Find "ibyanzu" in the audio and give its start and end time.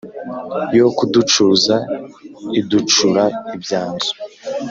3.55-4.11